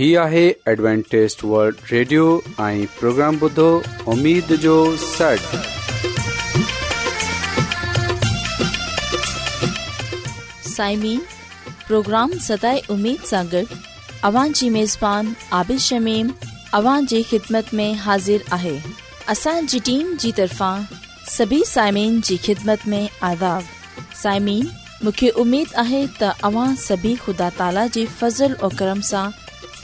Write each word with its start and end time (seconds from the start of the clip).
هي 0.00 0.14
آهي 0.20 0.42
ادوانٽيست 0.72 1.42
world 1.46 1.80
radio 1.90 2.26
۽ 2.66 2.84
programme 2.98 3.36
بدو 3.40 3.64
اميد 4.12 4.52
جو 4.60 4.76
سٽ 5.00 5.56
سائمين 10.68 11.20
پروگرام 11.88 12.32
سداي 12.46 12.80
اميد 12.96 13.26
سان 13.32 13.46
گڏ 13.52 13.74
اوان 14.30 14.54
جي 14.60 14.70
ميزبان 14.78 15.32
عادل 15.58 15.78
شميم 15.88 16.30
اوان 16.80 17.10
جي 17.14 17.20
خدمت 17.34 17.74
۾ 17.82 17.90
حاضر 18.06 18.48
آهي 18.58 18.74
اسان 19.36 19.70
جي 19.74 19.82
ٽيم 19.90 20.10
جي 20.24 20.32
طرفان 20.40 20.88
سڀي 21.36 21.60
سائمين 21.74 22.18
جي 22.30 22.38
خدمت 22.46 22.88
۾ 22.96 23.02
آداب 23.34 24.00
سائمين 24.22 24.64
مونکي 24.64 25.30
اميد 25.46 25.78
آهي 25.86 26.02
ته 26.22 26.50
اوان 26.52 26.82
سڀي 26.86 27.14
خدا 27.28 27.52
تالا 27.62 27.86
جي 27.98 28.06
فضل 28.22 28.58
۽ 28.72 28.76
کرم 28.82 29.06
سان 29.12 29.38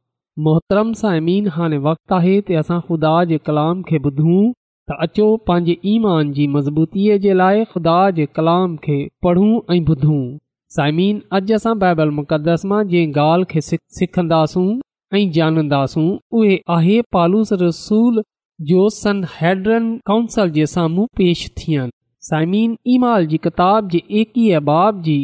मोहतरम 0.39 0.91
साइमिन 0.97 1.47
हाणे 1.53 1.77
वक़्तु 1.85 2.15
आहे 2.15 2.33
त 2.49 2.57
असां 2.59 2.75
ख़ुदा 2.87 3.13
जे 3.31 3.37
कलाम 3.47 3.81
खे 3.87 3.97
ॿुधूं 4.03 4.43
त 4.89 4.97
अचो 5.05 5.25
पंहिंजे 5.47 5.73
ईमान 5.93 6.31
जी 6.37 6.45
मज़बूतीअ 6.53 7.17
जे 7.25 7.33
लाइ 7.39 7.63
खुदा 7.71 7.95
जे 8.19 8.25
कलाम 8.37 8.75
खे 8.85 8.95
पढ़ूं 9.27 9.49
ऐं 9.75 9.79
ॿुधूं 9.95 10.21
साइमिन 10.75 11.19
अॼु 11.39 11.55
असां 11.57 11.73
बाइबल 11.83 12.13
मुक़दस 12.19 12.63
मां 12.71 12.81
जंहिं 12.93 13.13
ॻाल्हि 13.25 13.49
खे 13.51 13.61
सिखंदासूं 13.97 14.65
ऐं 15.19 15.23
ॼाणंदासूं 15.39 16.07
उहे 16.39 16.55
आहे 16.77 16.99
पालूस 17.17 17.53
रसूल 17.65 18.21
जो 18.71 18.87
सन 19.01 19.23
हैड्रन 19.35 19.93
काउंसल 20.13 20.51
जे 20.59 20.65
साम्हूं 20.77 21.05
पेश 21.21 21.45
थियनि 21.61 21.91
साइमिन 22.29 22.75
ईमाल 22.97 23.27
जी 23.33 23.37
किताब 23.47 23.89
जे 23.95 24.01
एकीह 24.23 24.59
बाब 24.73 25.01
जी 25.09 25.19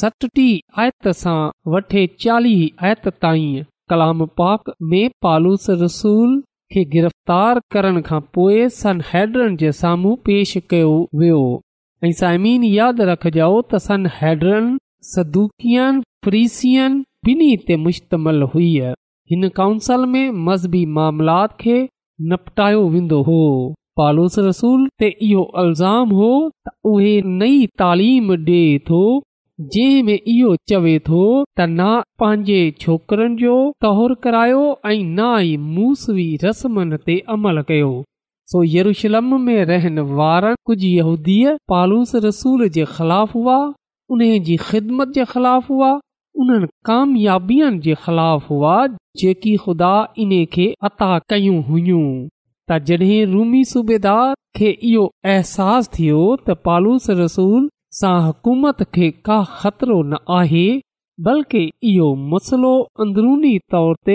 सटटीह 0.00 0.80
आयत 0.80 1.08
सां 1.26 1.38
वठे 1.76 2.06
चालीह 2.24 2.86
आयत 2.86 3.08
ताईं 3.22 3.62
कलाम 3.92 4.24
पाक 4.40 4.70
में 4.90 5.10
पालूस 5.22 5.66
रसूल 5.80 6.30
खे 6.74 6.84
गिरफ़्तार 6.92 7.58
करण 7.74 8.00
खां 8.06 8.20
पोइ 8.36 8.68
सन 8.76 9.00
हैड 9.08 9.34
साम्हूं 9.80 10.12
पेश 10.28 10.52
कयो 10.72 10.92
वियो 11.22 11.40
ऐद 12.10 13.02
रखजो 13.10 13.48
त 13.72 13.80
सन 13.88 14.06
हैडरन 14.20 14.70
सदूकियन 15.14 16.00
फ्रीसियन 16.28 16.96
ॿिन्ही 17.32 17.50
ते 17.66 17.74
मुश्तमल 17.82 18.42
हुई 18.54 18.70
हिन 19.32 19.48
काउंसल 19.58 20.06
में 20.12 20.30
मज़हबी 20.46 20.78
मामलात 21.00 21.52
खे 21.64 21.74
निपटायो 22.30 22.80
वेंदो 22.94 23.20
हो 23.28 23.36
पालूस 24.00 24.38
रसूल 24.48 24.88
ते 25.02 25.10
इहो 25.28 25.44
अल्ज़ाम 25.64 26.16
हो 26.22 26.32
उहे 26.94 27.12
नई 27.42 27.60
तालीम 27.84 28.32
ॾे 28.48 28.58
थो 28.88 28.98
जंहिं 29.60 30.02
में 30.02 30.14
इहो 30.14 30.54
चवे 30.68 30.98
थो 31.08 31.22
त 31.56 31.60
ना 31.78 31.88
पंहिंजे 32.20 32.60
छोकिरनि 32.80 33.34
जो 33.40 33.56
तौरु 33.84 34.14
करायो 34.26 34.62
ऐं 34.90 35.02
ना 35.18 35.26
ई 35.40 35.56
मूसी 35.56 36.94
ते 37.06 37.18
अमल 37.34 37.62
कयो 37.68 37.90
सो 38.52 38.62
यरुशलम 38.74 39.34
में 39.44 39.64
रहण 39.70 39.98
वारा 40.20 40.54
कुझु 40.70 40.86
इहूदीअ 40.88 41.52
पालूस 41.72 42.14
रसूल 42.26 42.68
जे 42.76 42.84
ख़िलाफ़ 42.94 43.32
हुआ 43.36 43.58
उन 44.16 44.20
जी 44.48 44.56
ख़िदमत 44.68 45.12
जे 45.18 45.24
ख़िलाफ़ 45.34 45.66
हुआ 45.72 45.90
उन्हनि 46.44 46.66
कामयाबीअ 46.90 47.70
जे 47.88 47.94
ख़िलाफ़ 48.06 48.44
हुआ 48.52 48.78
जेकी 49.22 49.56
ख़ुदा 49.66 49.94
इन 50.24 50.32
खे 50.54 50.66
अता 50.90 51.10
कयूं 51.34 51.62
हुयूं 51.68 52.04
त 52.70 52.78
जॾहिं 52.88 53.20
रूमी 53.36 53.64
सूबेदार 53.74 54.34
खे 54.56 54.70
इहो 54.92 55.06
अहसासु 55.36 55.96
थियो 55.96 56.18
त 56.48 56.58
पालूस 56.70 57.10
रसूल 57.22 57.68
सां 57.96 58.12
हुकूमत 58.26 58.78
खे 58.96 59.06
का 59.28 59.36
ख़तरो 59.60 59.96
न 60.10 60.18
आहे 60.34 60.66
बल्कि 61.24 61.60
इहो 61.88 62.06
मसलो 62.34 62.70
अंदरूनी 63.04 63.50
तौर 63.72 63.96
ते 64.08 64.14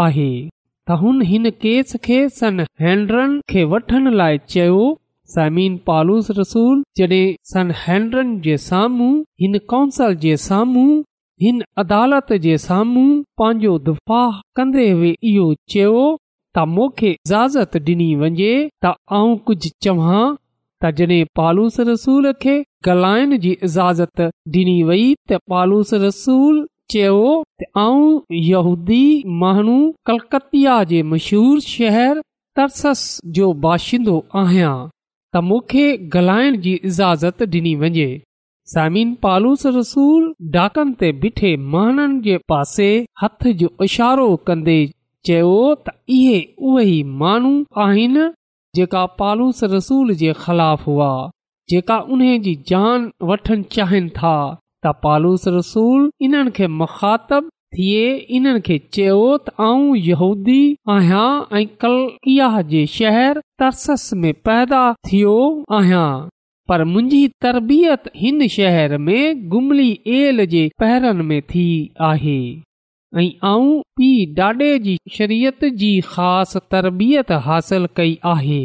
आहे 0.00 0.26
त 0.88 0.96
हुन 1.04 1.24
केस 1.62 1.96
खे 2.08 2.18
सन 2.40 2.60
हैनरन 2.82 3.38
खे 3.54 3.62
चयो 3.84 4.82
समीन 5.36 5.78
पालूस 5.86 6.28
रसूल 6.40 6.82
जॾहिं 7.00 7.22
सन 7.52 7.70
हैनरन 7.84 8.36
जे 8.48 8.56
साम्हूं 8.66 9.10
हिन 9.44 9.58
कौंसल 9.74 10.14
जे 10.26 10.36
साम्हूं 10.48 10.86
हिन 11.46 11.62
अदालत 11.84 12.32
जे 12.48 12.58
साम्हूं 12.66 13.06
पंहिंजो 13.42 13.78
दफ़ा 13.88 14.20
कंदे 14.60 14.90
हुए 14.90 15.14
इहो 15.32 15.48
चयो 15.76 16.04
त 16.14 16.66
मूंखे 16.76 17.10
इजाज़त 17.16 17.82
डि॒नी 17.88 18.10
वञे 18.24 18.52
त 18.84 18.94
आउं 19.20 19.36
कुझु 19.50 19.74
चवां 19.88 20.22
त 20.82 20.90
जॾहिं 20.98 21.24
पालूस 21.36 21.74
रसूल 21.86 22.30
खे 22.42 22.52
ॻाल्हाइण 22.88 23.36
जी 23.40 23.50
इजाज़त 23.66 24.20
ॾिनी 24.54 24.76
वई 24.90 25.02
त 25.30 25.38
पालूस 25.52 25.90
रसूल 26.04 26.54
चयो 26.92 27.32
आऊं 27.82 28.78
महनू 29.42 29.74
कलकतिया 30.10 30.76
जे 30.92 31.02
मशहूरु 31.10 31.60
शहर 31.74 32.20
जो 33.38 33.52
बाशीन्दो 33.66 34.16
आहियां 34.44 34.72
त 35.34 35.42
मूंखे 35.50 35.84
ॻाल्हाइण 36.16 36.58
जी 36.66 36.74
इजाज़त 36.92 37.42
ॾिनी 37.58 37.74
वञे 37.84 38.08
समीन 38.74 39.12
पालूस 39.22 39.66
रसूल 39.78 40.32
डाकनि 40.58 40.92
ते 41.00 41.12
बीठे 41.20 41.54
माणनि 41.76 42.20
जे 42.30 42.36
पासे 42.52 42.90
हथ 43.22 43.48
जो 43.60 43.68
इशारो 43.90 44.28
कंदे 44.48 44.82
चयो 45.28 45.54
त 45.86 45.94
इहे 46.20 46.36
उहे 46.72 47.00
माण्हू 47.24 47.54
आहिनि 47.86 48.28
जेका 48.76 49.04
पालूस 49.20 49.62
रसूल 49.70 50.14
जे 50.18 50.32
ख़िलाफ़ 50.40 50.82
हुआ 50.86 51.12
जेका 51.70 51.96
उन 52.16 52.20
जान 52.68 53.10
वठणु 53.30 53.62
चाहिनि 53.76 54.08
था 54.18 54.34
त 54.84 54.92
पालूस 55.04 55.44
रसूल 55.56 56.10
इन्हनि 56.26 56.50
खे 56.58 56.66
मखातिबु 56.82 57.48
थिए 57.74 58.04
इन्हनि 58.38 58.60
खे 58.68 58.76
चयो 58.98 59.18
त 59.48 59.54
आऊं 59.70 59.96
यहूदी 60.10 60.58
आहियां 60.96 61.26
ऐं 61.60 61.64
कलिया 61.84 62.50
जे 62.70 62.84
शहर 62.94 63.42
तरसस 63.62 64.08
में 64.22 64.32
पैदा 64.48 64.84
थियो 65.10 65.34
आहियां 65.82 66.06
पर 66.68 66.84
मुंहिंजी 66.94 67.22
तरबियत 67.46 68.10
हिन 68.22 68.48
शहर 68.58 68.96
में 69.08 69.46
गुमली 69.56 69.90
एल 70.20 70.46
जे 70.56 70.64
पहिरनि 70.84 71.28
में 71.32 71.40
थी 71.52 71.66
आहे 72.12 72.40
ऐं 73.18 73.28
आऊं 73.46 73.80
पीउ 73.98 74.34
ॾाॾे 74.42 74.76
जी 74.82 74.96
शरीयत 75.12 75.64
जी 75.78 75.90
ख़ासि 76.10 76.58
तरबियत 76.72 77.30
हासिल 77.46 77.86
कई 77.96 78.12
आहे 78.32 78.62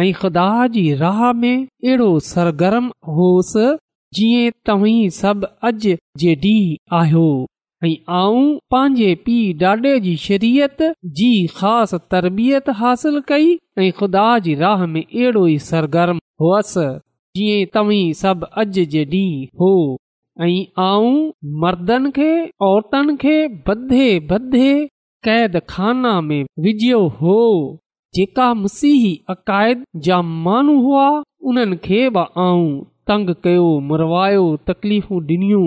ऐं 0.00 0.12
ख़ुदा 0.20 0.46
जी 0.74 0.92
राह 1.02 1.20
में 1.40 1.54
अहिड़ो 1.54 2.18
सरगर्म 2.30 2.86
होसि 3.16 3.66
जीअं 4.16 4.50
तव्हीं 4.66 5.08
सभु 5.18 5.46
अॼु 5.68 5.72
जे 5.80 5.96
ॾींहुं 6.32 6.98
आहियो 7.00 7.24
ऐं 7.84 7.94
आऊं 8.20 8.42
पंहिंजे 8.72 9.14
पीउ 9.26 9.58
ॾाॾे 9.70 9.98
जी 10.08 10.16
शरीयत 10.26 10.82
जी 11.20 11.30
ख़ासि 11.56 11.98
तरबियत 12.10 12.70
हासिल 12.82 13.20
कई 13.28 13.54
ऐं 13.78 13.90
ख़ुदा 13.98 14.28
जी 14.46 14.54
राह 14.64 14.86
में 14.94 15.02
अहिड़ो 15.02 15.46
ई 15.48 15.58
सरगर्म 15.70 16.18
हुयसि 16.42 16.88
जीअं 17.36 17.66
तव्हीं 17.74 18.12
सभु 18.24 18.46
अॼु 18.62 18.64
जे 18.84 19.04
ॾींहुं 19.04 19.50
हो 19.66 19.98
ऐं 20.40 20.64
आऊं 20.82 21.16
मर्दनि 21.62 22.10
खे 22.16 22.28
औरतनि 22.66 23.16
खे 23.22 23.34
ॿधे 23.72 24.04
ॿधे 24.36 24.70
क़ैद 25.24 25.60
खाना 25.68 26.20
में 26.28 26.44
विझियो 26.66 27.00
हो 27.20 27.36
जेका 28.14 28.46
मसीही 28.54 29.12
अक़ाइद 29.30 29.84
जा 30.04 30.20
माण्हू 30.46 30.76
हुआ 30.86 31.08
उन्हनि 31.50 31.76
खे 31.84 32.08
बि 32.16 32.24
आऊं 32.46 32.80
तंग 33.08 33.30
कयो 33.44 33.66
मरवायो 33.90 34.46
तकलीफ़ूं 34.68 35.20
ॾिनियूं 35.34 35.66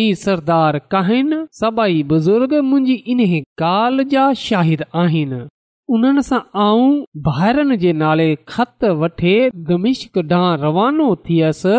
ऐं 0.00 0.14
सरदार 0.22 0.78
कहन 0.94 1.46
सभई 1.60 2.02
बुज़ुर्ग 2.14 2.54
मुंहिंजी 2.70 2.94
इन्हे 3.12 3.42
ॻाल्हि 3.72 4.04
जा 4.14 4.32
शाहिद 4.46 4.84
आहिनि 5.04 5.42
उन्हनि 5.96 6.22
सां 6.30 6.40
आऊं 6.66 6.88
भाइरनि 7.28 7.76
जे 7.86 7.92
नाले 8.06 8.30
ख़त 8.48 8.84
वठे 9.04 9.34
दमिश्क 9.72 10.18
ॾांहुं 10.18 10.56
रवानो 10.66 11.14
थियसि 11.28 11.76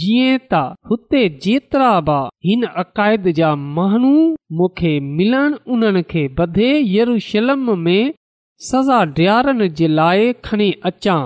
जीअं 0.00 0.38
त 0.52 0.54
हुते 0.90 1.20
जेतिरा 1.42 1.92
बि 2.08 2.16
हिन 2.48 2.62
अक़ाइद 2.82 3.28
जा 3.38 3.54
माण्हू 3.76 4.10
मूंखे 4.58 4.92
मिलण 5.20 5.54
उन्हनि 5.76 6.02
खे 6.10 6.24
ॿधे 6.40 6.68
यरूशलम 6.96 7.66
में 7.84 8.12
सज़ा 8.70 8.98
ॾियारण 9.18 9.66
जे 9.80 9.88
लाइ 9.98 10.32
खणी 10.46 10.70
अचां 10.90 11.18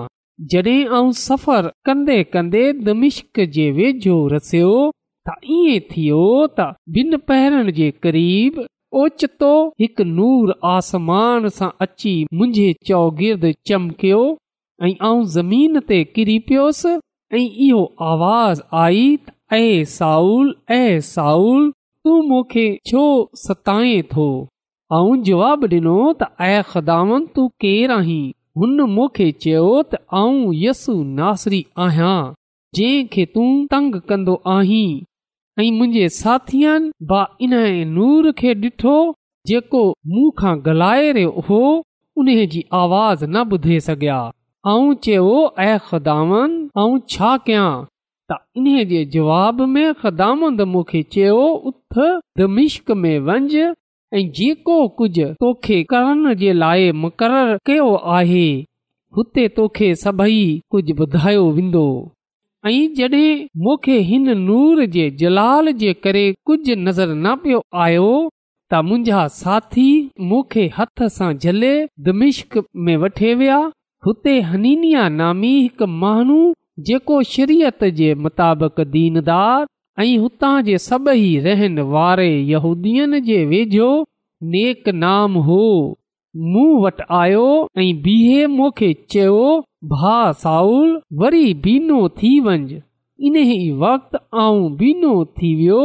जॾहिं 0.50 0.87
आऊं 0.99 1.11
सफ़रु 1.26 1.69
कंदे 1.87 2.23
कंदे 2.33 2.64
दमिश्क 2.90 3.40
जे 3.59 3.66
वेझो 3.78 4.16
रसियो 4.37 4.73
त 5.28 5.37
ईअं 5.59 5.87
थियो 5.90 6.25
त 6.61 6.69
ॿिनि 7.02 7.73
जे 7.81 7.90
क़रीब 8.07 8.64
ओचितो 9.02 9.50
हिकु 9.81 10.04
नूर 10.16 10.54
आसमान 10.78 11.49
सां 11.59 11.71
अची 11.87 12.14
मुंहिंजे 12.33 12.73
चौगिर्द 12.88 13.50
चिमकियो 13.69 14.23
ऐं 14.88 15.16
ज़मीन 15.37 15.81
ते 15.88 15.99
किरी 16.16 16.38
पियोसि 16.49 16.99
ऐं 17.34 17.40
इहो 17.40 17.78
आवाज़ 18.12 18.60
आई 18.78 19.04
त 19.26 19.56
साउल 19.90 20.48
ऐ 20.70 20.98
साउल 21.04 21.70
तूं 22.04 22.16
मूंखे 22.30 22.64
छो 22.90 23.04
सताए 23.42 23.94
थो 24.10 24.26
ऐं 24.96 25.22
जवाबु 25.28 25.66
ॾिनो 25.76 25.94
त 26.22 26.28
ऐ 26.48 26.58
ख़दाम 26.72 27.12
तूं 27.36 27.46
केर 27.64 27.94
आहीं 27.94 28.20
हुन 28.64 28.74
मूंखे 28.96 29.28
चयो 29.44 29.62
त 29.84 30.02
आऊं 30.20 30.50
यसु 30.64 30.96
नासरी 31.22 31.62
आहियां 31.86 32.18
जंहिं 32.80 33.08
खे 33.16 33.24
तू 33.38 33.46
तंग 33.76 33.96
कंदो 34.12 34.36
आहीं 34.56 34.90
ऐं 35.64 35.70
मुंहिंजे 35.78 36.60
इन 37.48 37.56
नूर 37.94 38.30
खे 38.42 38.54
ॾिठो 38.66 38.96
जेको 39.52 39.82
मूंखां 40.18 40.54
ॻाल्हाए 40.66 41.10
रहियो 41.20 41.46
हो 41.50 41.58
उन 41.80 42.34
जी 42.56 42.64
आवाज़ 42.84 43.24
न 43.26 43.48
ॿुधे 43.58 43.80
आउं 44.71 44.92
चयो 45.04 45.31
ए 45.61 45.78
ख़दामंद 45.87 46.99
छा 47.12 47.31
कयां 47.47 47.71
त 48.31 48.37
इन्हे 48.61 49.00
जवाब 49.14 49.61
में 49.76 49.87
ख़दामंद 50.02 50.61
मूंखे 50.75 51.02
चयो 51.14 51.38
उथ 51.71 51.99
दमिश्क 52.42 52.90
में 53.04 53.16
वञि 53.31 53.64
ऐं 54.19 54.23
जेको 54.37 54.76
कुझु 55.00 55.26
तोखे 55.40 55.83
करण 55.95 56.35
जे 56.45 56.52
लाइ 56.61 56.92
मुक़ररु 57.07 57.57
कयो 57.71 57.88
आहे 58.19 58.45
हुते 59.16 59.49
तोखे 59.59 59.90
सभई 60.04 60.38
कुझु 60.76 60.95
ॿुधायो 61.09 61.42
वेंदो 61.59 61.85
ऐं 62.73 62.78
जॾहिं 63.00 63.45
मूंखे 63.64 63.99
हिन 64.12 64.37
नूर 64.47 64.85
जे 64.99 65.11
जलाल 65.26 65.73
जे 65.85 65.92
करे 66.07 66.25
कुझु 66.47 66.75
नज़र 66.87 67.14
न 67.25 67.35
पियो 67.47 67.62
आयो 67.88 68.09
त 68.71 68.85
मुंहिंजा 68.90 69.26
साथी 69.42 69.90
मूंखे 70.33 70.71
हथ 70.78 71.09
सां 71.21 71.33
झले 71.42 71.75
दमिश्क 72.11 72.62
में 72.87 72.97
वठे 73.07 73.35
विया 73.42 73.61
हुते 74.06 74.32
हनीनिया 74.50 75.02
नामी 75.18 75.50
हिकु 75.62 75.87
माण्हू 76.02 76.38
जेको 76.87 77.16
शरीयत 77.32 77.82
जे 77.99 78.09
मुताबिक़ 78.25 78.80
दीनदार 78.94 79.61
ऐं 80.04 80.14
हुतां 80.23 80.54
जे 80.68 80.78
सभेई 80.87 81.28
रहन 81.44 81.78
वारे 81.92 82.28
यहूदीअ 82.52 83.21
जे 83.28 83.38
वेझो 83.52 83.90
नेक 84.54 84.88
नाम 85.02 85.38
हो 85.49 85.61
मूं 86.52 86.66
वटि 86.87 87.06
आयो 87.21 87.44
ऐं 87.82 87.88
बीहे 88.06 88.47
मूंखे 88.56 88.92
चयो 89.14 89.40
भा 89.94 90.16
साउल 90.42 90.90
वरी 91.23 91.44
बीनो 91.68 92.00
थी 92.18 92.32
वञ 92.49 92.68
इन 93.26 93.37
ई 93.44 93.71
वक़्तु 93.87 94.25
आऊं 94.47 94.64
बीनो 94.82 95.14
थी 95.38 95.54
वियो 95.62 95.82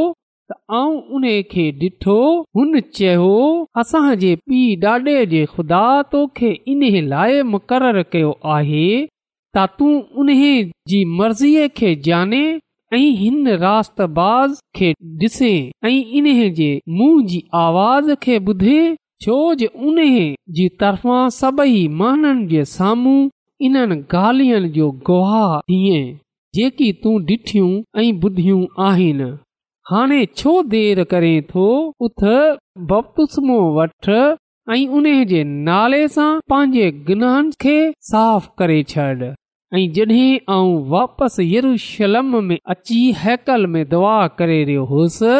त 0.52 0.56
आऊं 0.74 0.98
उन 1.16 1.24
खे 1.52 1.64
ॾिठो 1.80 2.18
हुन 2.56 2.80
चयो 2.98 3.32
असांजे 3.80 4.34
पीउ 4.50 4.76
ॾाॾे 4.88 5.24
जे 5.32 5.44
ख़ुदा 5.54 5.82
तोखे 6.12 6.52
इन 6.72 6.84
लाइ 7.14 7.42
मुक़ररु 7.54 8.04
कयो 8.12 8.32
आहे 8.56 8.86
त 9.56 9.66
तूं 9.80 9.92
उन 10.20 10.28
जी 10.90 11.00
मर्ज़ीअ 11.18 11.68
खे 11.78 11.94
ॼाणे 12.06 12.44
ऐं 12.94 13.08
हिन 13.22 13.48
राताज़ 13.66 14.54
खे 14.80 14.92
ॾिसे 15.24 15.52
ऐं 15.90 16.54
जे 16.60 16.70
मुंहं 16.98 17.24
जी 17.32 17.42
आवाज़ 17.64 18.12
खे 18.24 18.38
ॿुधें 18.52 18.96
छो 19.26 19.38
जे 19.60 19.66
उन 19.88 20.00
जी 20.60 20.68
तरफ़ां 20.82 21.28
सभेई 21.42 21.88
माननि 22.04 22.48
जे 22.54 22.64
साम्हूं 22.76 23.18
इन्हनि 23.70 24.70
जो 24.80 24.90
गुहा 25.12 25.44
ॾींहं 25.72 26.08
जेकी 26.56 26.92
तूं 27.04 27.18
ॾिठियूं 27.36 27.72
ऐं 28.02 28.08
ॿुधियूं 28.28 28.64
आहिनि 28.88 29.30
हाणे 29.92 30.26
छो 30.38 30.54
देर 30.72 31.02
करे 31.12 31.36
थो 31.50 31.66
उथ 32.06 32.24
बापुस 32.88 33.36
मां 33.50 33.86
ऐं 34.76 34.88
उन 34.98 35.06
जे 35.28 35.44
नाले 35.68 36.02
सां 36.16 36.32
पंहिंजे 36.54 36.88
गनहन 37.10 37.52
खे 37.64 37.76
साफ़ 38.08 38.48
करे 38.60 38.82
छॾ 38.94 39.06
ऐं 39.78 39.84
जॾहिं 40.00 40.40
आऊं 40.56 40.74
वापसि 40.94 41.44
यरुशलम 41.56 42.36
में 42.48 42.58
अची 42.74 43.00
हैकल 43.22 43.66
में 43.76 43.84
दुआ 43.94 44.18
करे 44.42 44.60
रहियो 44.64 44.84
हुअसि 44.92 45.32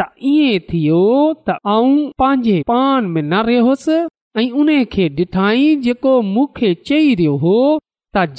त 0.00 0.06
ईअं 0.32 0.58
थियो 0.70 1.02
त 1.48 1.58
आऊं 1.74 1.92
पंहिंजे 2.22 2.56
पान 2.72 3.06
में 3.14 3.22
न 3.22 3.42
रहियोसि 3.50 3.98
ऐं 4.42 4.48
उन 4.62 4.72
खे 4.96 5.08
ॾिठाई 5.18 5.74
जेको 5.88 6.14
मूंखे 6.32 6.74
चई 6.88 7.14
रहियो 7.14 7.36
हो 7.44 7.58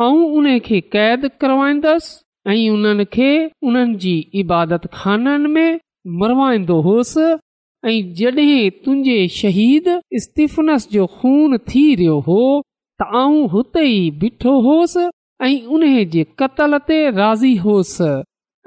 ऐं 0.07 0.19
उन 0.39 0.57
खे 0.67 0.81
क़ैद 0.97 1.27
करवाईंदसि 1.41 2.51
ऐं 2.51 2.59
उन्हनि 2.75 3.05
खे 3.17 3.31
उन्हनि 3.69 3.95
जी 4.05 4.15
इबादत 4.43 4.89
खाननि 4.97 5.53
में 5.55 5.79
मरवाईंदो 6.23 6.81
होसि 6.89 7.29
ऐं 7.87 7.97
जॾहिं 8.19 8.69
तुंहिंजे 8.85 9.19
शहीद 9.41 9.87
इस्तीफ़नस 10.21 10.89
जो 10.97 11.07
खून 11.19 11.57
थी 11.71 11.83
रहियो 12.01 12.19
हो 12.31 12.41
त 13.01 13.05
आऊं 13.17 13.47
हुते 13.49 13.81
ई 13.95 14.09
बीठो 14.21 14.51
होसि 14.65 15.03
ऐं 15.45 15.65
उन 15.75 15.81
जे 16.13 16.23
कतल 16.39 16.77
ते 16.87 16.97
राज़ी 17.17 17.55
होसि 17.65 18.07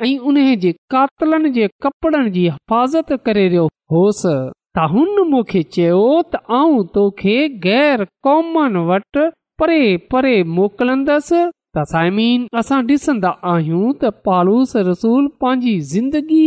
ऐं 0.07 0.13
उन 0.29 0.37
जे 0.63 0.71
कातलनि 0.93 1.51
जे 1.57 1.67
कपिड़नि 1.83 2.31
जी 2.37 2.45
हिफ़ाज़त 2.57 3.13
करे 3.27 3.47
रहियो 3.49 3.65
होसि 3.95 4.35
त 4.77 4.85
हुन 4.93 5.17
मूंखे 5.31 5.63
चयो 5.77 6.03
त 6.35 6.43
आऊं 6.59 6.79
तोखे 6.95 7.37
गैर 7.67 8.05
क़ौमनि 8.27 8.83
वटि 8.91 9.25
परे 9.61 9.81
परे 10.13 10.35
मोकिलंदसि 10.59 11.41
त 11.75 11.85
साइमीन 11.95 12.47
असां 12.63 12.81
ॾिसंदा 12.91 13.31
आहियूं 13.55 13.89
त 13.99 14.13
पालूस 14.29 14.77
रसूल 14.91 15.27
पंहिंजी 15.43 15.75
ज़िंदगी 15.95 16.47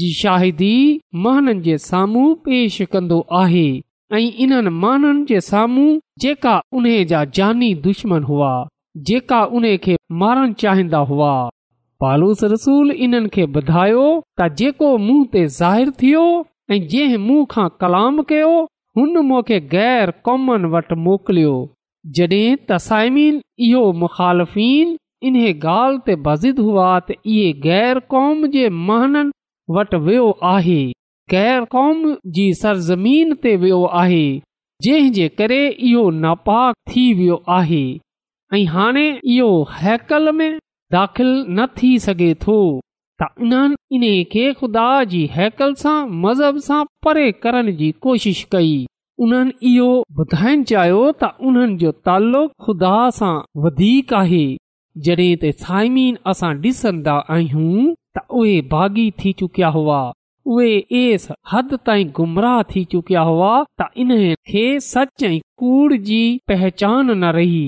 जी 0.00 0.08
शाहिदी 0.22 0.74
महननि 1.26 1.60
जे 1.68 1.76
साम्हूं 1.88 2.28
पेश 2.48 2.80
कंदो 2.94 3.20
आहे 3.42 3.68
ऐं 4.16 4.20
इन्हनि 4.42 4.70
माननि 4.82 5.24
जे 5.28 5.40
साम्हूं 5.50 5.88
जेका 6.22 6.54
उन 6.76 6.84
जा 7.08 7.24
जानी 7.38 7.74
दुश्मन 7.86 8.22
हुआ 8.28 8.52
जेका 9.08 9.40
उन 9.56 9.64
खे 9.84 9.96
मारणु 10.20 10.52
चाहींदा 10.62 10.98
हुआ 11.10 11.32
पालूस 12.02 12.42
रसूल 12.54 12.90
इन्हनि 13.06 13.28
खे 13.34 13.44
ॿुधायो 13.56 14.06
त 14.40 14.48
जेको 14.60 14.90
मुंहुं 15.04 15.24
ते 15.34 15.44
ज़ाहिर 15.58 15.90
थियो 16.02 16.22
ऐं 16.72 16.80
जंहिं 16.92 17.18
मुंहुं 17.26 17.44
खां 17.52 17.68
कलाम 17.84 18.20
कयो 18.32 18.50
हुन 18.98 19.16
मूंखे 19.30 19.60
ग़ैर 19.76 20.10
क़ौमुनि 20.28 20.70
वटि 20.76 20.94
मोकिलियो 21.08 21.54
जॾहिं 22.18 22.56
तसाइमीन 22.72 23.40
इहो 23.68 23.84
मुखालफ़ीन 24.04 24.96
इन्हे 25.28 25.52
ॻाल्हि 25.78 26.02
ते 26.08 26.16
बज़िद 26.28 26.64
हुआ 26.68 26.88
त 27.10 27.18
इहे 27.20 27.48
गैर 27.68 28.02
क़ौम 28.16 28.46
जे 28.56 28.68
महननि 28.88 29.76
वटि 29.80 30.02
वियो 30.08 30.28
आहे 30.54 30.80
ग़रु 31.32 31.64
कौम 31.72 32.02
जी 32.36 32.52
सरज़मीन 32.60 33.32
ते 33.42 33.54
वियो 33.62 33.84
आहे 34.02 34.24
जंहिं 34.82 35.10
जे 35.12 35.28
करे 35.38 35.66
इहो 35.88 36.08
नापाक 36.20 36.74
थी 36.90 37.02
वियो 37.14 37.42
आहे 37.56 37.82
ऐं 38.54 38.64
हाणे 38.74 39.08
इहो 39.34 39.50
हैकल 39.80 40.30
में 40.38 40.56
दाख़िल 40.92 41.26
न 41.58 41.66
थी 41.80 41.98
सघे 42.06 42.32
थो 42.46 42.56
त 43.22 43.26
उन्हनि 43.42 43.76
इन्हे 43.96 44.12
खे 44.32 44.52
खुदा 44.60 44.86
जी 45.12 45.24
हैकल 45.34 45.74
सां 45.84 45.98
मज़हब 46.24 46.58
सां 46.68 46.82
परे 47.04 47.30
करण 47.42 47.72
जी 47.76 47.90
कोशिश 48.06 48.42
कई 48.52 48.74
उन्हनि 49.26 49.52
इहो 49.74 49.90
ॿुधाइण 50.24 50.62
चाहियो 50.72 51.04
त 51.22 51.30
उन्हनि 51.50 51.76
जो 51.84 51.92
तालुक़ु 52.08 52.64
ख़ुदा 52.66 52.94
सां 53.20 53.34
वधीक 53.66 54.14
आहे 54.24 54.44
जड॒हिं 55.08 55.52
साइमीन 55.64 56.18
असां 56.34 56.54
डि॒संदा 56.62 57.18
आहियूं 57.38 57.74
त 58.18 58.26
उहे 58.40 58.60
बाग़ी 58.76 59.10
थी 59.24 59.32
चुकिया 59.42 59.68
हुआ 59.78 60.00
उहे 60.54 61.08
हद 61.52 61.74
ताईं 61.86 62.08
गुमराह 62.16 62.62
थी 62.72 62.82
चुकिया 62.92 63.20
हुआ 63.30 63.50
त 63.80 63.86
इन 64.04 64.10
खे 64.50 64.62
सच 64.86 65.24
ऐं 65.28 65.38
कूड़ 65.62 65.96
जी 66.08 66.20
पहचान 66.52 67.10
न 67.10 67.32
रही 67.36 67.60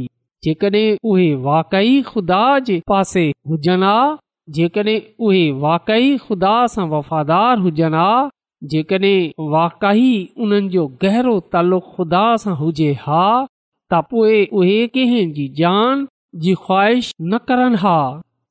जेकॾहिं 0.47 0.99
उहे 1.15 1.27
वाकई 1.49 1.97
ख़ुदा 2.11 2.43
जे 2.69 2.79
पासे 2.93 3.25
हुजनि 3.51 3.83
हा 3.87 3.97
जेकॾहिं 4.59 4.95
उहे 5.29 5.43
वाक़ई 5.67 6.17
ख़ुदा 6.25 6.55
सां 6.77 6.87
वफ़ादार 6.95 7.59
हुजनि 7.67 8.01
आ 8.07 8.31
जेकॾहिं 8.75 9.51
वाकई 9.57 10.09
उन्हनि 10.47 10.73
जो 10.77 10.87
गहरो 11.05 11.37
ख़ुदा 11.91 12.25
सां 12.47 12.57
हुजे 12.63 12.89
हा 13.05 13.25
त 13.45 14.01
पोइ 14.15 14.41
उहे 14.63 14.81
कंहिंजी 14.97 15.47
जान 15.63 16.09
जी 16.47 16.57
ख़्वाहिश 16.65 17.15
न 17.31 17.45
करनि 17.51 17.85
हा 17.87 17.97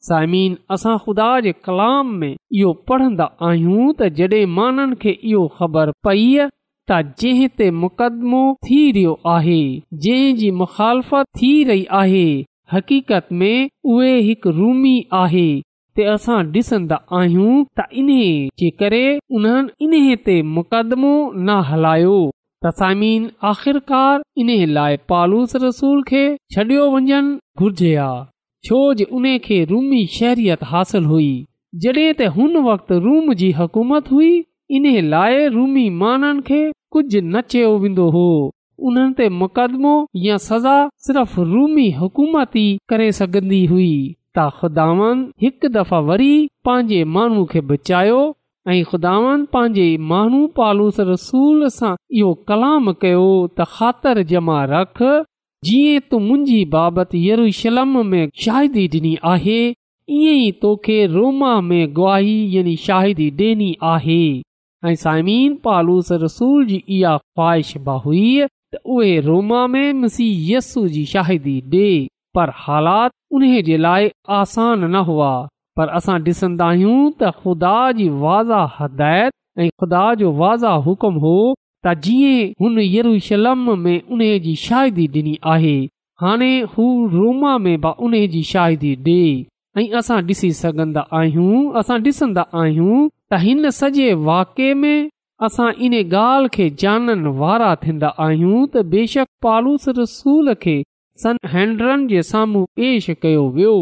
समिन 0.08 0.52
असां 0.74 0.98
ख़ुदा 1.06 1.30
जे 1.46 1.52
कलाम 1.68 2.12
में 2.20 2.36
इहो 2.60 2.72
पढ़ंदा 2.90 3.26
आहियूं 3.48 3.88
तॾहिं 4.02 4.88
खे 5.02 5.12
इहो 5.32 5.42
ख़बर 5.58 5.92
पई 6.08 6.24
त 6.90 7.16
जंहिं 7.24 7.50
ते 7.62 7.68
मुक़दमो 7.84 8.44
थी 8.68 8.78
रहियो 8.98 9.14
आहे 9.34 9.58
जंहिं 10.06 10.36
जी 10.44 10.50
मुखालफ़त 10.62 11.26
थी 11.42 11.52
रही 11.72 11.84
आहे 12.04 12.24
हक़ीक़त 12.74 13.28
में 13.40 13.58
ते 15.98 16.04
असां 16.16 16.40
डि॒सन्दा 16.54 16.98
आहियूं 17.20 17.56
त 17.80 17.86
इन 18.02 18.10
जे 18.64 18.70
करे 18.84 20.16
ते 20.30 20.42
मुक़दमो 20.58 21.12
न 21.36 21.60
हलायो 21.72 22.18
त 22.64 22.74
साइमीन 22.80 23.30
आख़िरकार 23.52 24.26
इन 24.46 24.50
लाइ 24.80 24.98
पालूस 25.14 25.56
रसूल 25.68 26.02
खे 26.12 26.26
छडि॒यो 26.56 26.92
वञनि 26.96 27.22
घुर्जे 27.60 27.96
आ 27.96 28.12
छोज 28.66 29.02
उन 29.18 29.26
खे 29.44 29.64
रूमी 29.66 30.06
शहरियत 30.20 30.64
हासिल 30.72 31.06
हुई 31.12 31.30
जॾहिं 31.84 32.08
त 32.20 32.28
हुन 32.38 32.58
वक़्ति 32.68 32.96
रूम 33.06 33.34
जी 33.42 33.50
हुकूमत 33.60 34.10
हुई 34.14 34.32
इन 34.78 34.86
लाइ 35.14 35.50
कुझु 36.94 37.20
न 37.34 37.42
चयो 37.54 37.70
वेंदो 37.84 38.08
हो 38.16 38.24
उन्हनि 38.90 39.14
ते 39.20 39.28
मुक़दमो 39.42 39.94
या 40.26 40.36
सज़ा 40.50 40.74
सिर्फ़ 41.08 41.40
रूमी 41.54 41.88
हुकूमत 42.00 42.48
हुकूमती 42.48 42.68
करे 42.92 43.08
सघंदी 43.20 43.62
हुई 43.72 43.88
त 44.38 44.46
ख़ुदावन 44.60 45.24
हिकु 45.46 45.68
दफ़ा 45.78 46.00
वरी 46.10 46.32
पंहिंजे 46.70 47.04
माण्हू 47.18 47.44
खे 47.54 47.62
बचायो 47.72 48.22
ऐं 48.76 48.80
खुदावन 48.92 49.44
पंहिंजे 49.56 49.88
माण्हू 50.14 50.42
पालूस 50.62 51.00
रसूल 51.12 51.68
सां 51.80 51.94
इहो 52.22 52.34
कलाम 52.52 52.92
कयो 53.06 53.28
त 53.48 53.66
ख़ातिर 53.76 54.24
जमा 54.34 54.60
रख 54.76 55.06
जीअं 55.66 56.00
तू 56.12 56.18
मुंहिंजी 56.26 56.64
बाबति 56.74 57.20
यरूशलम 57.30 57.98
में 58.12 58.28
शाहिदी 58.44 58.86
ॾिनी 58.94 59.18
आहे 59.32 59.58
ईअं 59.68 60.36
ई 60.44 60.52
तोखे 60.62 60.96
रोमा 61.14 61.50
में 61.70 61.94
गुवाही 61.94 62.38
यानी 62.56 62.76
शाहिदी 62.86 63.30
ॾियणी 63.40 63.74
आहे 63.94 64.22
ऐं 64.88 64.94
साइमीन 65.04 65.58
जी 66.68 66.84
इहा 67.00 67.18
ख़्वाहिश 67.18 67.76
बा 67.90 67.94
हुई 68.06 68.24
त 68.74 68.78
उहे 68.86 69.20
रोमा 69.28 69.66
में 69.76 69.94
मसीह 70.02 70.52
यस्सू 70.56 70.88
जी 70.96 71.06
शाहिदी 71.14 71.60
ॾे 71.74 71.90
पर 72.36 72.50
हालात 72.64 73.12
उन 73.34 73.52
जे 73.70 73.78
लाइ 73.86 74.10
आसान 74.42 74.84
न 74.92 75.04
हुआ 75.10 75.30
पर 75.78 75.90
असां 76.00 76.18
ॾिसंदा 76.28 76.66
आहियूं 76.78 77.02
त 77.22 77.32
ख़ुदा 77.42 77.76
जी 78.00 78.08
वाज़ा 78.28 78.64
हदायत 78.80 79.34
ऐं 79.60 79.70
ख़ुदा 79.82 80.14
जो 80.24 80.32
वाज़ा 80.44 80.72
हुकुम 80.88 81.16
हो 81.26 81.36
त 81.86 81.94
जीअं 82.06 82.52
हुन 82.62 82.78
यरूशलम 82.80 83.68
में 83.80 84.02
उन 84.12 84.20
जी 84.46 84.54
शाइदी 84.64 85.06
ॾिनी 85.16 85.36
आहे 85.52 85.76
हाणे 86.22 86.50
हू 86.72 86.86
रोमा 87.12 87.58
में 87.66 87.78
बि 87.86 87.92
उन 88.06 88.14
जी 88.34 88.42
शाइदी 88.50 88.94
ॾे 89.08 89.22
ऐं 89.82 89.96
असां 90.00 90.18
ॾिसी 90.30 90.52
सघंदा 90.58 91.02
आहियूं 91.20 91.60
असां 91.80 91.98
ॾिसंदा 92.06 92.44
आहियूं 92.62 92.98
त 93.32 93.36
हिन 93.44 93.70
सॼे 93.80 94.08
वाके 94.30 94.74
में 94.82 95.08
असां 95.48 95.70
इन 95.86 95.94
ॻाल्हि 96.18 96.50
खे 96.54 96.70
जाननि 96.82 97.32
वारा 97.40 97.72
थींदा 97.84 98.08
आहियूं 98.26 98.60
त 98.74 98.78
बेशक 98.96 99.26
पालूस 99.48 99.88
रसूल 100.02 100.54
खे 100.66 100.76
सन 101.24 101.38
हैंड्रन 101.54 102.06
जे 102.12 102.22
साम्हूं 102.32 102.66
पेश 102.82 103.10
कयो 103.22 103.48
वियो 103.56 103.76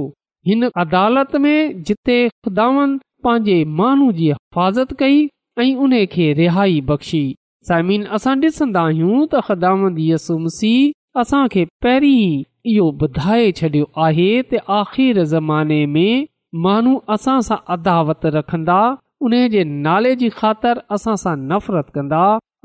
हिन 0.52 0.70
अदालत 0.86 1.36
में 1.46 1.82
जिते 1.90 2.20
ख़ुदान 2.30 2.96
पंहिंजे 3.24 3.60
माण्हू 3.82 4.12
जी 4.22 4.28
हिफ़ाज़त 4.36 4.94
कई 5.04 5.28
ऐं 5.60 5.74
उन 5.88 6.00
खे 6.16 6.32
रिहाई 6.44 6.80
बख़्शी 6.92 7.26
साइमिन 7.68 8.04
असां 8.18 8.34
ॾिसंदा 8.44 8.82
आहियूं 8.90 9.16
त 9.32 9.40
ख़दामंदी 9.46 10.04
यसूमसी 10.12 10.74
असां 11.24 11.42
खे 11.56 11.64
पहिरीं 11.86 12.44
इहो 12.74 12.86
ॿुधाए 13.06 13.50
छॾियो 13.58 13.88
आहे 14.06 14.28
त 14.52 14.62
आखिर 14.76 15.20
ज़माने 15.32 15.80
में 15.96 16.26
माण्हू 16.68 16.94
असां 17.16 17.36
सां 17.50 17.58
अदावत 17.76 18.28
रखंदा 18.38 18.80
उन 19.28 19.38
जे 19.56 19.64
नाले 19.90 20.14
जी 20.24 20.30
ख़ातिर 20.40 20.82
असां 20.98 21.16
सां 21.26 21.36
नफ़रत 21.52 21.92
कंदा 22.00 22.22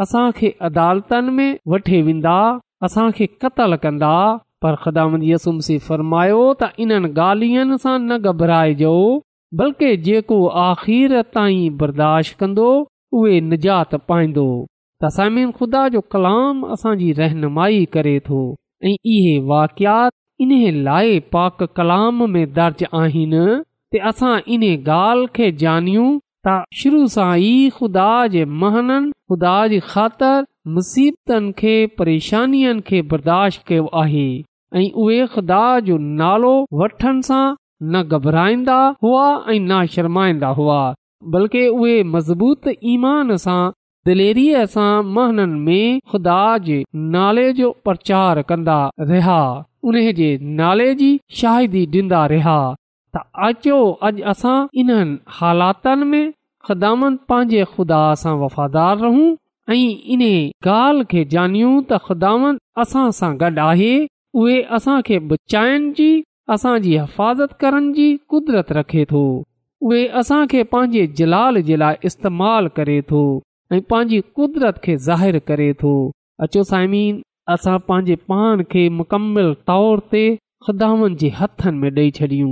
असां 0.07 0.25
खे 0.41 0.53
अदालतनि 0.69 1.35
में 1.38 1.53
वठे 1.75 2.03
वेंदा 2.09 2.37
असां 2.88 3.07
खे 3.19 3.27
क़तल 3.45 3.77
कंदा 3.87 4.12
पर 4.65 4.79
ख़िदाम 4.85 5.17
यसुमसी 5.35 5.77
फ़रमायो 5.88 6.43
त 6.61 6.83
इन्हनि 6.87 7.12
ॻाल्हियुनि 7.29 7.81
सां 7.87 7.97
न 8.03 8.25
घबराइजो 8.33 8.95
बल्कि 9.62 9.95
जेको 10.09 10.41
आखिर 10.73 11.17
ताईं 11.38 11.71
बर्दाश्त 11.85 12.38
कंदो 12.45 12.69
उहे 13.21 13.41
निजात 13.53 13.99
पाईंदो 14.11 14.47
ख़ुदा 15.05 15.87
जो 15.93 16.01
कलाम 16.12 16.65
असांजी 16.73 17.12
रहनुमाई 17.12 17.85
करे 17.93 18.19
थो 18.29 18.41
ऐं 18.85 18.95
इहे 19.15 19.38
वाकियात 19.51 20.12
इन 20.43 20.53
लाइ 20.85 21.19
पाक 21.33 21.62
कलाम 21.77 22.27
में 22.33 22.47
दर्ज 22.55 22.85
आहिनि 22.95 23.62
ॻाल्हि 24.09 25.27
खे 25.37 25.51
जनियूं 25.62 26.09
त 26.47 26.53
शुरू 26.83 27.01
सां 27.15 27.27
ई 27.38 27.71
ख़ुदा 27.71 29.57
जी 29.71 29.81
ख़ातिर 29.91 30.47
मुसीबतनि 30.77 31.53
खे 31.59 31.75
परेशानियुनि 31.99 32.85
खे 32.87 33.01
बर्दाश्त 33.11 33.67
कयो 33.71 33.85
आहे 34.03 34.25
ऐं 34.83 34.87
उहे 35.05 35.19
ख़ुदा 35.35 35.61
जो 35.91 35.99
नालो 36.23 36.55
वठण 36.83 37.21
सां 37.29 37.43
न 37.43 38.19
घबराईंदा 38.19 38.79
हुआ 39.05 39.29
ऐं 39.57 39.61
न 39.61 39.85
शइंदा 39.97 40.49
हुआ 40.61 40.81
बल्कि 41.37 41.67
उहे 41.77 41.95
मज़बूत 42.17 42.75
ईमान 42.95 43.37
सां 43.47 43.61
दिलेरी 44.07 44.45
सां 44.75 45.03
महननि 45.17 45.57
में 45.67 45.99
खुदा 46.11 46.38
जे 46.69 46.79
नाले 47.15 47.43
जो 47.59 47.71
प्रचार 47.87 48.41
कंदा 48.49 48.79
रहिया 49.01 49.37
उन 49.91 49.99
जे 50.21 50.31
नाले 50.61 50.87
जी 51.03 51.11
शाहिदी 51.41 51.83
ॾींदा 51.99 52.25
रहिया 52.33 52.57
त 53.17 53.23
अचो 53.51 53.77
अॼु 54.09 54.25
असां 54.33 54.57
इन्हनि 54.83 55.15
हालातनि 55.37 56.09
में 56.15 56.25
ख़ुदान 56.67 57.15
पंहिंजे 57.33 57.62
खु़दा 57.77 58.01
सां 58.25 58.33
वफ़ादार 58.41 58.97
रहूं 59.05 59.29
ऐं 59.71 59.79
इन 60.17 60.23
ॻाल्हि 60.31 61.07
खे 61.12 61.23
ॼाणियूं 61.37 61.73
त 61.85 62.03
ख़ुदानि 62.09 62.53
असां 62.87 63.07
सां 63.21 63.31
गॾु 63.45 63.53
आहे 63.67 63.93
उहे 64.43 64.59
असां 64.81 64.99
खे 65.11 65.19
बचाइनि 65.35 65.93
जी 66.01 66.11
असांजी 66.57 66.97
हिफ़ाज़त 67.05 67.57
करण 67.65 67.93
जी 68.01 68.11
कुदरत 68.35 68.75
रखे 68.81 69.07
थो 69.15 69.25
उहे 69.91 70.05
असां 70.23 70.43
खे 70.55 70.69
पंहिंजे 70.77 71.07
जलाल 71.23 71.62
जे 71.71 71.77
लाइ 71.85 72.03
इस्तेमाल 72.12 72.71
करे 72.81 73.01
थो 73.12 73.25
ऐं 73.77 73.81
पंहिंजी 73.91 74.21
कुदरत 74.37 74.79
खे 74.85 74.97
ज़ाहिरु 75.09 75.41
करे 75.51 75.69
थो 75.83 75.91
अचो 76.47 76.63
साइबिन 76.71 77.21
असां 77.55 77.77
पंहिंजे 77.89 78.17
पाण 78.33 78.63
खे 78.73 78.83
मुकमल 78.99 79.49
तौर 79.71 80.01
ते 80.13 80.25
ख़ुदान 80.67 81.15
जे 81.23 81.29
हथनि 81.39 81.79
में 81.85 81.91
ॾेई 81.99 82.11
छॾियूं 82.19 82.51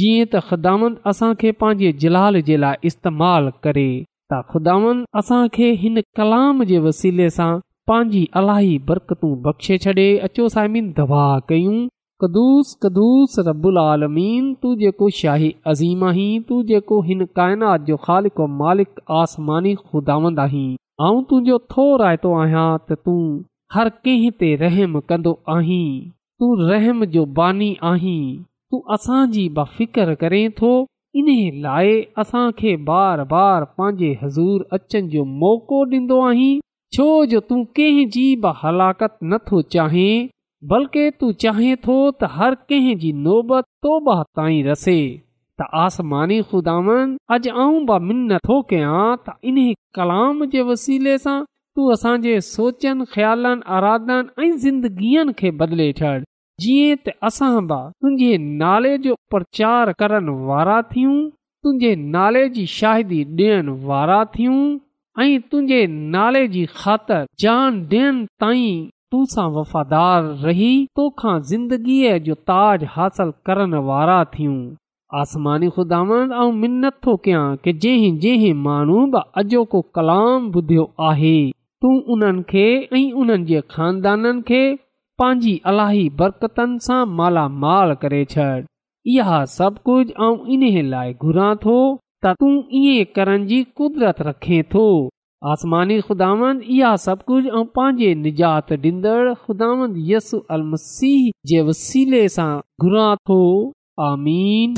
जीअं 0.00 0.26
त 0.32 0.42
ख़िदामंद 0.48 0.98
असां 1.12 1.30
खे 1.42 1.52
पंहिंजे 1.62 1.92
जलाल 2.04 2.40
जे 2.50 2.56
लाइ 2.64 2.90
इस्तेमाल 2.92 3.48
करे 3.66 3.86
त 4.32 4.42
ख़ुदान 4.50 5.02
असां 5.22 5.40
खे 5.56 5.70
हिन 5.84 5.96
कलाम 6.20 6.62
जे 6.72 6.78
वसीले 6.88 7.30
सां 7.38 7.50
पंहिंजी 7.92 8.24
अलाई 8.42 8.76
बरकतूं 8.92 9.32
बख़्शे 9.48 9.78
छॾे 9.86 10.08
अचो 10.28 10.48
साइबिन 10.58 10.92
दवा 11.00 11.26
कयूं 11.52 11.78
कदुूस 12.22 12.70
कदुस 12.84 13.34
रबुल 13.46 13.78
आलमीन 13.82 14.48
तू 14.64 14.70
जेको 14.80 15.06
शाही 15.18 15.46
अज़ीम 15.72 16.02
आहीं 16.08 16.32
तू 16.48 16.56
जेको 16.70 16.98
हिन 17.04 17.24
काइनात 17.38 17.84
जो 17.90 17.96
ख़ालिक 18.06 18.40
मालिक 18.62 18.98
आसमानी 19.20 19.74
खुदावंद 19.92 20.40
आहीं 20.44 20.66
तुंहिंजो 21.04 21.58
थो 21.74 21.86
रायतो 22.02 22.32
आहियां 22.40 22.64
त 22.82 22.98
तूं 23.08 23.22
हर 23.76 23.90
कंहिं 24.08 24.32
ते 24.42 24.50
रहम 24.64 24.98
कंदो 25.12 25.32
आहीं 25.54 25.86
तू 26.42 26.48
रहम 26.62 27.04
जो 27.14 27.24
बानी 27.38 27.68
आहीं 27.92 28.18
तू 28.74 28.80
असांजी 28.96 29.44
बफ़िकर 29.60 30.12
करें 30.24 30.44
थो 30.60 30.72
इन 31.22 31.30
लाइ 31.68 31.94
असांखे 32.24 32.74
बार 32.90 33.22
बार 33.32 33.64
पंहिंजे 33.80 34.10
हज़ूर 34.24 34.66
अचनि 34.80 35.08
जो 35.16 35.24
मौक़ो 35.46 35.80
ॾींदो 35.94 36.20
आहीं 36.32 36.52
छो 36.98 37.08
जो 37.32 37.40
तूं 37.48 37.62
कंहिं 37.80 38.06
जी 38.18 38.26
बि 38.46 38.52
हलाकत 38.64 39.16
नथो 39.32 39.62
चाहीं 39.76 40.12
बल्कि 40.68 41.10
तू 41.20 41.30
चाहें 41.42 41.74
थो 41.86 41.94
त 42.10 42.28
हर 42.38 42.54
कंहिं 42.70 42.96
जी 43.02 43.12
नोबत 43.26 43.64
तौब 43.86 44.08
रसे 44.66 44.96
त 45.60 45.66
आसमानी 45.82 46.40
ख़ुदा 46.50 46.74
नथो 48.10 48.60
कयां 48.72 49.04
त 49.28 49.36
इन 49.52 49.60
कलाम 49.98 50.44
जे 50.56 50.62
वसीले 50.72 51.14
सां 51.22 51.38
तूं 51.78 51.86
असांजे 51.94 52.34
सोचनि 52.50 53.04
ख़्यालनि 53.14 53.66
अराधन 53.78 54.28
ऐं 54.46 54.50
ज़िंदगीअ 54.66 55.24
खे 55.40 55.50
बदिले 55.62 55.88
छॾ 56.02 56.12
जीअं 56.66 57.00
त 57.06 57.16
असां 57.30 57.50
बि 57.72 57.80
तुंहिंजे 58.02 58.30
नाले 58.64 58.94
जो 59.08 59.18
प्रचार 59.36 59.92
करण 60.04 60.28
वारा 60.52 60.78
थियूं 60.92 61.16
तुंहिंजे 61.64 61.96
नाले 62.20 62.44
जी 62.60 62.66
शाहिदी 62.76 63.22
ॾियण 63.44 63.72
वारा 63.92 64.22
थियूं 64.38 64.60
ऐं 65.24 65.34
तुंहिंजे 65.50 65.82
नाले 66.18 66.46
जी 66.56 66.64
ख़ातिर 66.78 67.24
जान 67.46 67.84
ॾियण 68.00 68.24
ताईं 68.46 68.72
तू 69.12 69.18
सां 69.30 69.44
वफ़ादार 69.52 70.22
रही 70.48 70.66
तोखा 70.98 71.30
ज़िंदगीअ 71.52 72.18
जो 72.26 72.34
ताज 72.50 72.82
हासिल 72.96 73.32
करण 73.46 73.74
वारा 73.86 74.18
थियूं 74.34 74.58
आसमानी 75.20 75.70
ख़ुदा 75.78 76.02
मिनत 76.60 76.98
थो 77.06 77.14
कयां 77.24 77.46
की 77.64 77.72
जंहिं 77.84 78.12
जंहिं 78.24 78.52
माण्हू 78.68 78.98
अॼोको 79.42 79.80
कलाम 79.98 80.46
ॿुधियो 80.60 80.84
आहे 81.08 81.34
तूं 81.84 81.94
उन्हनि 82.14 82.42
खे 82.52 82.64
ऐं 82.98 83.04
उन्हनि 83.22 83.44
जे 83.52 83.60
खानदाननि 83.74 84.42
खे 84.50 84.62
पंहिंजी 85.22 85.56
अलाही 85.72 86.08
बरकतनि 86.22 86.78
सां 86.88 87.00
मालामाल 87.22 87.94
करे 88.04 88.24
छॾ 88.36 88.46
इहा 89.16 89.44
सभु 89.60 89.88
कुझु 89.90 90.30
इन्हे 90.58 90.82
लाइ 90.96 91.14
घुरां 91.26 91.54
थो 91.66 91.78
त 92.26 92.34
तूं 92.42 92.54
करण 93.18 93.46
जी 93.52 93.62
कुदरत 93.82 94.22
रखे 94.30 94.62
थो 94.74 94.86
आसमानी 95.48 96.00
ख़ुदांद 96.06 96.60
इहा 96.62 96.88
सभु 97.04 97.22
कुझु 97.26 97.48
ऐं 97.58 97.64
पंहिंजे 97.76 98.10
निजात 98.24 98.72
ॾींदड़ 98.84 99.32
ख़ुदांदसु 99.44 100.38
अलमसीह 100.56 101.22
जे 101.52 101.60
वसीले 101.68 102.22
सां 102.36 102.52
घुरा 102.84 103.06
थो 103.30 103.40
आमीन 104.08 104.74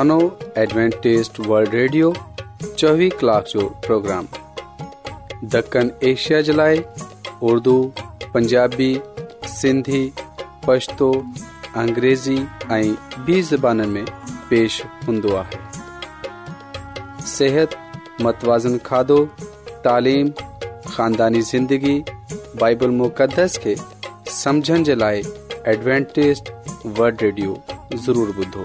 انو 0.00 0.16
ایڈونٹسٹ 0.60 1.38
ورلڈ 1.48 1.74
ریڈیو 1.74 2.10
24 2.12 2.92
گھنٹے 2.92 3.52
جو 3.52 3.60
پروگرام 3.86 4.26
دکن 5.52 5.88
ایشیا 6.10 6.40
جلائے 6.48 6.76
اردو 7.48 7.74
پنجابی 8.32 8.92
سندھی 9.60 10.02
پشتو 10.64 11.10
انګریزی 11.82 12.36
ایں 12.70 12.94
به 13.26 13.42
زبانن 13.50 13.88
میں 13.96 14.04
پیش 14.48 14.80
ہندوا 15.08 15.42
صحت 17.36 17.76
متوازن 18.24 18.78
کھادو 18.88 19.24
تعلیم 19.84 20.30
خاندانی 20.94 21.40
زندگی 21.52 21.98
بائبل 22.60 22.96
مقدس 23.04 23.58
کے 23.64 23.74
سمجھن 24.42 24.82
جلائے 24.90 25.22
ایڈونٹسٹ 25.70 26.50
ورلڈ 26.98 27.22
ریڈیو 27.22 27.54
ضرور 28.06 28.34
بدو 28.36 28.64